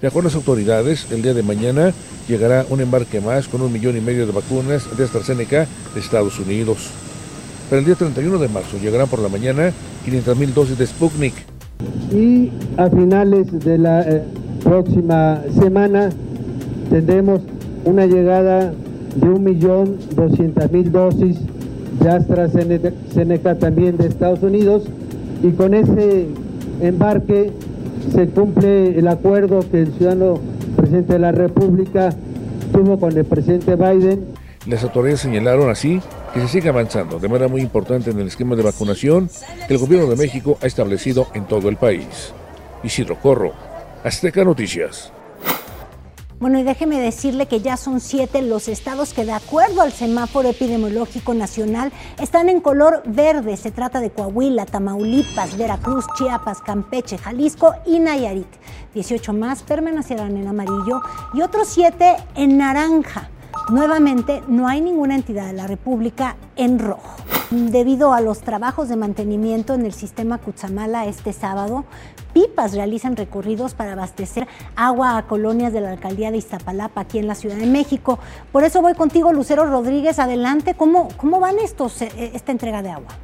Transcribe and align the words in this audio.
De 0.00 0.06
acuerdo 0.08 0.28
a 0.28 0.30
las 0.30 0.36
autoridades, 0.36 1.10
el 1.10 1.22
día 1.22 1.34
de 1.34 1.42
mañana 1.42 1.92
llegará 2.28 2.64
un 2.68 2.80
embarque 2.80 3.20
más 3.20 3.48
con 3.48 3.62
un 3.62 3.72
millón 3.72 3.96
y 3.96 4.00
medio 4.00 4.24
de 4.26 4.32
vacunas 4.32 4.86
de 4.96 5.04
AstraZeneca 5.04 5.66
de 5.94 6.00
Estados 6.00 6.38
Unidos. 6.38 6.90
Para 7.70 7.80
el 7.80 7.86
día 7.86 7.94
31 7.94 8.38
de 8.38 8.48
marzo 8.48 8.76
llegarán 8.78 9.08
por 9.08 9.20
la 9.20 9.28
mañana 9.28 9.72
500.000 10.06 10.52
dosis 10.52 10.78
de 10.78 10.86
Sputnik. 10.86 11.34
Y 12.12 12.50
a 12.76 12.90
finales 12.90 13.50
de 13.64 13.78
la 13.78 14.02
eh, 14.02 14.22
próxima 14.62 15.40
semana 15.58 16.10
tendremos 16.90 17.40
una 17.84 18.06
llegada 18.06 18.72
de 19.16 19.26
1.200.000 19.26 20.84
dosis 20.90 21.38
de 22.00 22.10
AstraZeneca 22.10 23.54
también 23.56 23.96
de 23.96 24.08
Estados 24.08 24.42
Unidos 24.42 24.84
y 25.42 25.50
con 25.52 25.74
ese 25.74 26.26
embarque 26.80 27.52
se 28.12 28.28
cumple 28.28 28.98
el 28.98 29.08
acuerdo 29.08 29.60
que 29.70 29.82
el 29.82 29.92
ciudadano 29.92 30.40
presidente 30.76 31.14
de 31.14 31.18
la 31.18 31.32
República 31.32 32.14
tuvo 32.72 32.98
con 32.98 33.16
el 33.16 33.24
presidente 33.24 33.76
Biden. 33.76 34.24
Las 34.66 34.82
autoridades 34.82 35.20
señalaron 35.20 35.70
así 35.70 36.00
que 36.32 36.40
se 36.40 36.48
sigue 36.48 36.68
avanzando 36.68 37.18
de 37.18 37.28
manera 37.28 37.48
muy 37.48 37.60
importante 37.60 38.10
en 38.10 38.18
el 38.18 38.26
esquema 38.26 38.56
de 38.56 38.62
vacunación 38.62 39.28
que 39.68 39.74
el 39.74 39.80
gobierno 39.80 40.08
de 40.08 40.16
México 40.16 40.58
ha 40.62 40.66
establecido 40.66 41.28
en 41.34 41.44
todo 41.44 41.68
el 41.68 41.76
país. 41.76 42.32
Isidro 42.82 43.16
Corro, 43.20 43.52
Azteca 44.02 44.44
Noticias. 44.44 45.12
Bueno, 46.40 46.58
y 46.58 46.64
déjeme 46.64 47.00
decirle 47.00 47.46
que 47.46 47.60
ya 47.60 47.76
son 47.76 48.00
siete 48.00 48.42
los 48.42 48.68
estados 48.68 49.14
que 49.14 49.24
de 49.24 49.32
acuerdo 49.32 49.82
al 49.82 49.92
semáforo 49.92 50.48
epidemiológico 50.48 51.32
nacional 51.32 51.92
están 52.20 52.48
en 52.48 52.60
color 52.60 53.02
verde. 53.06 53.56
Se 53.56 53.70
trata 53.70 54.00
de 54.00 54.10
Coahuila, 54.10 54.66
Tamaulipas, 54.66 55.56
Veracruz, 55.56 56.04
Chiapas, 56.18 56.60
Campeche, 56.60 57.18
Jalisco 57.18 57.74
y 57.86 58.00
Nayarit. 58.00 58.48
18 58.94 59.32
más 59.32 59.62
permanecerán 59.62 60.36
en 60.36 60.48
amarillo 60.48 61.00
y 61.34 61.42
otros 61.42 61.68
siete 61.68 62.16
en 62.34 62.58
naranja. 62.58 63.30
Nuevamente, 63.70 64.42
no 64.46 64.68
hay 64.68 64.80
ninguna 64.80 65.14
entidad 65.14 65.46
de 65.46 65.52
la 65.54 65.66
República 65.66 66.36
en 66.56 66.78
rojo. 66.78 67.16
Debido 67.50 68.12
a 68.12 68.20
los 68.20 68.40
trabajos 68.40 68.88
de 68.88 68.96
mantenimiento 68.96 69.74
en 69.74 69.86
el 69.86 69.92
sistema 69.92 70.38
Cutzamala 70.38 71.06
este 71.06 71.32
sábado, 71.32 71.84
pipas 72.32 72.74
realizan 72.74 73.16
recorridos 73.16 73.74
para 73.74 73.92
abastecer 73.92 74.46
agua 74.76 75.16
a 75.16 75.26
colonias 75.26 75.72
de 75.72 75.80
la 75.80 75.92
alcaldía 75.92 76.30
de 76.30 76.38
Iztapalapa, 76.38 77.02
aquí 77.02 77.18
en 77.18 77.26
la 77.26 77.34
Ciudad 77.34 77.56
de 77.56 77.66
México. 77.66 78.18
Por 78.52 78.64
eso 78.64 78.82
voy 78.82 78.94
contigo, 78.94 79.32
Lucero 79.32 79.64
Rodríguez. 79.66 80.18
Adelante, 80.18 80.74
¿cómo, 80.74 81.08
cómo 81.16 81.40
van 81.40 81.58
estos, 81.58 82.02
eh, 82.02 82.32
esta 82.34 82.52
entrega 82.52 82.82
de 82.82 82.90
agua? 82.90 83.23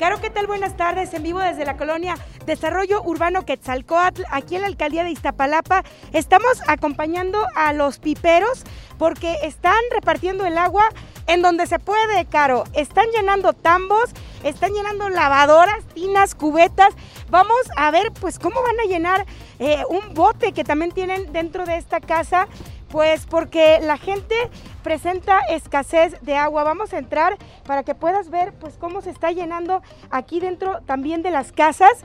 Caro, 0.00 0.18
¿qué 0.18 0.30
tal? 0.30 0.46
Buenas 0.46 0.78
tardes. 0.78 1.12
En 1.12 1.22
vivo 1.22 1.40
desde 1.40 1.66
la 1.66 1.76
colonia 1.76 2.16
Desarrollo 2.46 3.02
Urbano 3.02 3.44
Quetzalcoatl, 3.44 4.22
aquí 4.30 4.54
en 4.54 4.62
la 4.62 4.68
alcaldía 4.68 5.04
de 5.04 5.10
Iztapalapa. 5.10 5.84
Estamos 6.14 6.62
acompañando 6.66 7.38
a 7.54 7.74
los 7.74 7.98
piperos 7.98 8.64
porque 8.98 9.36
están 9.42 9.78
repartiendo 9.92 10.46
el 10.46 10.56
agua 10.56 10.88
en 11.26 11.42
donde 11.42 11.66
se 11.66 11.78
puede, 11.78 12.24
Caro. 12.24 12.64
Están 12.72 13.08
llenando 13.14 13.52
tambos, 13.52 14.08
están 14.42 14.72
llenando 14.72 15.10
lavadoras, 15.10 15.84
tinas, 15.92 16.34
cubetas. 16.34 16.94
Vamos 17.28 17.60
a 17.76 17.90
ver, 17.90 18.10
pues, 18.10 18.38
cómo 18.38 18.62
van 18.62 18.80
a 18.80 18.88
llenar 18.88 19.26
eh, 19.58 19.84
un 19.90 20.14
bote 20.14 20.52
que 20.52 20.64
también 20.64 20.92
tienen 20.92 21.30
dentro 21.30 21.66
de 21.66 21.76
esta 21.76 22.00
casa. 22.00 22.48
Pues 22.90 23.26
porque 23.26 23.78
la 23.80 23.96
gente 23.96 24.34
presenta 24.82 25.40
escasez 25.48 26.20
de 26.22 26.36
agua. 26.36 26.64
Vamos 26.64 26.92
a 26.92 26.98
entrar 26.98 27.38
para 27.64 27.84
que 27.84 27.94
puedas 27.94 28.30
ver 28.30 28.52
pues 28.54 28.76
cómo 28.76 29.00
se 29.00 29.10
está 29.10 29.30
llenando 29.30 29.82
aquí 30.10 30.40
dentro 30.40 30.80
también 30.86 31.22
de 31.22 31.30
las 31.30 31.52
casas 31.52 32.04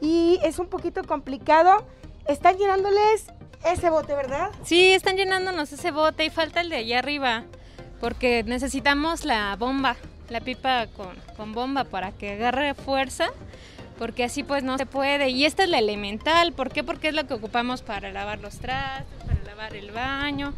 y 0.00 0.38
es 0.42 0.58
un 0.58 0.66
poquito 0.66 1.02
complicado. 1.04 1.84
Están 2.26 2.58
llenándoles 2.58 3.32
ese 3.64 3.88
bote, 3.88 4.14
¿verdad? 4.14 4.50
Sí, 4.64 4.92
están 4.92 5.16
llenándonos 5.16 5.72
ese 5.72 5.90
bote 5.90 6.26
y 6.26 6.30
falta 6.30 6.60
el 6.60 6.68
de 6.68 6.76
allá 6.76 6.98
arriba 6.98 7.44
porque 8.00 8.44
necesitamos 8.44 9.24
la 9.24 9.56
bomba, 9.56 9.96
la 10.28 10.40
pipa 10.40 10.86
con, 10.88 11.16
con 11.36 11.52
bomba 11.52 11.84
para 11.84 12.12
que 12.12 12.32
agarre 12.32 12.74
fuerza 12.74 13.30
porque 13.98 14.24
así 14.24 14.42
pues 14.42 14.62
no 14.62 14.78
se 14.78 14.86
puede. 14.86 15.28
Y 15.30 15.44
esta 15.44 15.64
es 15.64 15.68
la 15.68 15.78
elemental, 15.78 16.52
¿por 16.52 16.70
qué? 16.70 16.84
Porque 16.84 17.08
es 17.08 17.14
lo 17.14 17.26
que 17.26 17.34
ocupamos 17.34 17.82
para 17.82 18.10
lavar 18.12 18.38
los 18.38 18.58
trastos, 18.58 19.24
para 19.26 19.42
lavar 19.44 19.74
el 19.74 19.90
baño. 19.90 20.54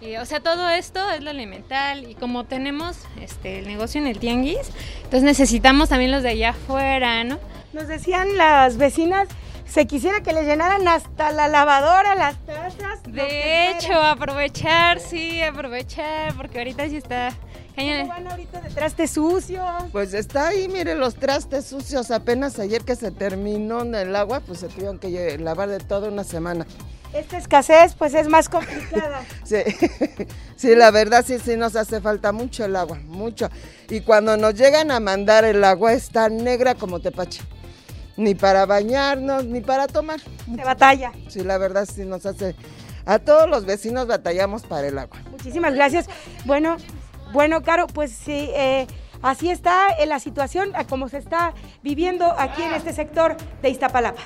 Y, 0.00 0.16
o 0.16 0.26
sea, 0.26 0.40
todo 0.40 0.68
esto 0.68 1.10
es 1.10 1.22
lo 1.22 1.30
elemental 1.30 2.10
y 2.10 2.16
como 2.16 2.42
tenemos 2.44 2.98
este, 3.20 3.60
el 3.60 3.68
negocio 3.68 4.00
en 4.00 4.08
el 4.08 4.18
tianguis, 4.18 4.72
entonces 4.96 5.22
necesitamos 5.22 5.90
también 5.90 6.10
los 6.10 6.24
de 6.24 6.30
allá 6.30 6.50
afuera, 6.50 7.22
¿no? 7.22 7.38
Nos 7.72 7.86
decían 7.86 8.36
las 8.36 8.78
vecinas, 8.78 9.28
se 9.64 9.86
quisiera 9.86 10.20
que 10.20 10.32
le 10.32 10.42
llenaran 10.42 10.88
hasta 10.88 11.30
la 11.30 11.46
lavadora, 11.46 12.16
las 12.16 12.36
tazas. 12.44 13.00
De 13.06 13.70
hecho, 13.70 13.92
aprovechar, 13.94 14.98
sí, 14.98 15.40
aprovechar, 15.40 16.34
porque 16.34 16.58
ahorita 16.58 16.88
sí 16.88 16.96
está 16.96 17.32
¿Cómo 17.74 18.08
van 18.08 18.26
ahorita 18.26 18.60
de 18.60 18.70
trastes 18.70 19.10
sucios? 19.12 19.64
Pues 19.92 20.14
está 20.14 20.48
ahí, 20.48 20.68
mire, 20.68 20.94
los 20.94 21.14
trastes 21.14 21.66
sucios. 21.66 22.10
Apenas 22.10 22.58
ayer 22.58 22.82
que 22.82 22.96
se 22.96 23.10
terminó 23.10 23.82
el 23.82 24.14
agua, 24.14 24.40
pues 24.40 24.60
se 24.60 24.68
tuvieron 24.68 24.98
que 24.98 25.38
lavar 25.38 25.68
de 25.68 25.78
toda 25.78 26.08
una 26.08 26.24
semana. 26.24 26.66
Esta 27.12 27.36
escasez, 27.36 27.94
pues 27.94 28.14
es 28.14 28.26
más 28.28 28.48
complicada. 28.48 29.22
sí, 29.44 29.58
sí, 30.56 30.74
la 30.74 30.90
verdad 30.90 31.24
sí, 31.26 31.38
sí 31.38 31.56
nos 31.56 31.76
hace 31.76 32.00
falta 32.00 32.32
mucho 32.32 32.64
el 32.64 32.74
agua, 32.74 32.98
mucho. 33.06 33.50
Y 33.90 34.00
cuando 34.00 34.36
nos 34.36 34.54
llegan 34.54 34.90
a 34.90 34.98
mandar 34.98 35.44
el 35.44 35.62
agua 35.62 35.92
está 35.92 36.28
negra 36.30 36.74
como 36.74 37.00
tepache. 37.00 37.42
Ni 38.16 38.34
para 38.34 38.66
bañarnos, 38.66 39.44
ni 39.44 39.60
para 39.60 39.86
tomar. 39.88 40.20
Se 40.20 40.64
batalla. 40.64 41.12
Sí, 41.28 41.40
la 41.40 41.58
verdad 41.58 41.88
sí 41.92 42.04
nos 42.04 42.26
hace... 42.26 42.54
A 43.04 43.18
todos 43.18 43.48
los 43.48 43.66
vecinos 43.66 44.06
batallamos 44.06 44.62
para 44.62 44.86
el 44.86 44.98
agua. 44.98 45.18
Muchísimas 45.30 45.74
gracias. 45.74 46.06
Bueno, 46.44 46.76
bueno, 47.32 47.62
Caro, 47.62 47.86
pues 47.86 48.12
sí, 48.12 48.50
eh, 48.54 48.86
así 49.22 49.50
está 49.50 49.88
en 49.98 50.08
la 50.08 50.20
situación, 50.20 50.72
como 50.88 51.08
se 51.08 51.18
está 51.18 51.54
viviendo 51.82 52.26
aquí 52.38 52.62
en 52.62 52.74
este 52.74 52.92
sector 52.92 53.36
de 53.62 53.70
Iztapalapa. 53.70 54.22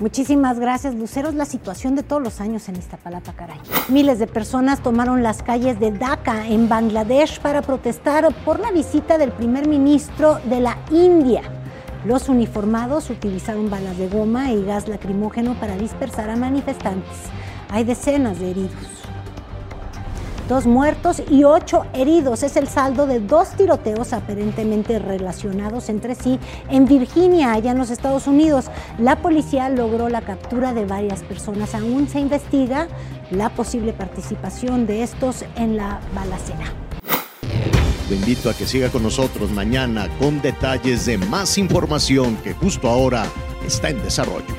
Muchísimas 0.00 0.60
gracias, 0.60 0.94
Lucero. 0.94 1.28
Es 1.28 1.34
la 1.34 1.44
situación 1.44 1.96
de 1.96 2.04
todos 2.04 2.22
los 2.22 2.40
años 2.40 2.68
en 2.68 2.76
Iztapalapa, 2.76 3.32
caray. 3.32 3.58
Miles 3.88 4.20
de 4.20 4.28
personas 4.28 4.80
tomaron 4.80 5.24
las 5.24 5.42
calles 5.42 5.80
de 5.80 5.90
Dhaka, 5.90 6.46
en 6.46 6.68
Bangladesh, 6.68 7.40
para 7.40 7.62
protestar 7.62 8.32
por 8.44 8.60
la 8.60 8.70
visita 8.70 9.18
del 9.18 9.32
primer 9.32 9.66
ministro 9.66 10.38
de 10.44 10.60
la 10.60 10.78
India. 10.92 11.42
Los 12.04 12.28
uniformados 12.28 13.10
utilizaron 13.10 13.70
balas 13.70 13.98
de 13.98 14.08
goma 14.08 14.52
y 14.52 14.64
gas 14.64 14.86
lacrimógeno 14.86 15.54
para 15.54 15.76
dispersar 15.76 16.30
a 16.30 16.36
manifestantes. 16.36 17.16
Hay 17.68 17.82
decenas 17.82 18.38
de 18.38 18.52
heridos. 18.52 19.07
Dos 20.48 20.66
muertos 20.66 21.22
y 21.30 21.44
ocho 21.44 21.84
heridos 21.92 22.42
es 22.42 22.56
el 22.56 22.68
saldo 22.68 23.06
de 23.06 23.20
dos 23.20 23.50
tiroteos 23.50 24.14
aparentemente 24.14 24.98
relacionados 24.98 25.90
entre 25.90 26.14
sí 26.14 26.38
en 26.70 26.86
Virginia, 26.86 27.52
allá 27.52 27.72
en 27.72 27.78
los 27.78 27.90
Estados 27.90 28.26
Unidos. 28.26 28.64
La 28.98 29.16
policía 29.16 29.68
logró 29.68 30.08
la 30.08 30.22
captura 30.22 30.72
de 30.72 30.86
varias 30.86 31.20
personas. 31.20 31.74
Aún 31.74 32.08
se 32.08 32.20
investiga 32.20 32.88
la 33.30 33.50
posible 33.50 33.92
participación 33.92 34.86
de 34.86 35.02
estos 35.02 35.44
en 35.56 35.76
la 35.76 36.00
balacera. 36.14 36.72
Lo 38.08 38.16
invito 38.16 38.48
a 38.48 38.54
que 38.54 38.66
siga 38.66 38.88
con 38.88 39.02
nosotros 39.02 39.50
mañana 39.50 40.08
con 40.18 40.40
detalles 40.40 41.04
de 41.04 41.18
más 41.18 41.58
información 41.58 42.36
que 42.36 42.54
justo 42.54 42.88
ahora 42.88 43.26
está 43.66 43.90
en 43.90 44.02
desarrollo. 44.02 44.57